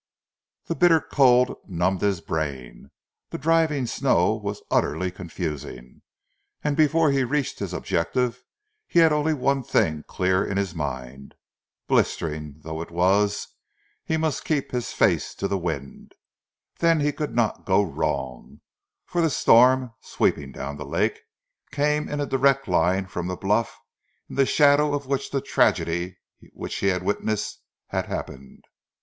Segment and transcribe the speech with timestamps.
[0.65, 2.89] The bitter cold numbed his brain;
[3.29, 6.01] the driving snow was utterly confusing,
[6.63, 8.43] and before he reached his objective
[8.87, 11.35] he had only one thing clear in his mind.
[11.85, 13.49] Blistering though it was,
[14.03, 16.13] he must keep his face to the wind,
[16.79, 18.61] then he could not go wrong,
[19.05, 21.19] for the storm, sweeping down the lake,
[21.69, 23.77] came in a direct line from the bluff
[24.27, 26.17] in the shadow of which the tragedy
[26.53, 28.65] which he had witnessed, had happened.